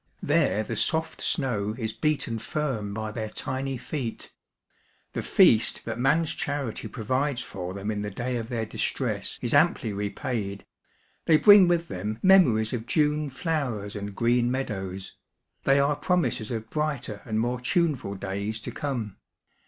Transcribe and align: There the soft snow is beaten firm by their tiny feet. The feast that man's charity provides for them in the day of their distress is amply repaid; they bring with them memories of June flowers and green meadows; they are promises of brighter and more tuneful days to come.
There 0.23 0.63
the 0.63 0.75
soft 0.75 1.21
snow 1.21 1.75
is 1.77 1.93
beaten 1.93 2.39
firm 2.39 2.91
by 2.91 3.11
their 3.11 3.29
tiny 3.29 3.77
feet. 3.77 4.33
The 5.13 5.21
feast 5.21 5.83
that 5.85 5.99
man's 5.99 6.33
charity 6.33 6.87
provides 6.87 7.43
for 7.43 7.75
them 7.75 7.91
in 7.91 8.01
the 8.01 8.09
day 8.09 8.37
of 8.37 8.49
their 8.49 8.65
distress 8.65 9.37
is 9.43 9.53
amply 9.53 9.93
repaid; 9.93 10.65
they 11.25 11.37
bring 11.37 11.67
with 11.67 11.87
them 11.87 12.17
memories 12.23 12.73
of 12.73 12.87
June 12.87 13.29
flowers 13.29 13.95
and 13.95 14.15
green 14.15 14.49
meadows; 14.49 15.17
they 15.65 15.79
are 15.79 15.95
promises 15.95 16.49
of 16.49 16.71
brighter 16.71 17.21
and 17.23 17.39
more 17.39 17.59
tuneful 17.59 18.15
days 18.15 18.59
to 18.61 18.71
come. 18.71 19.17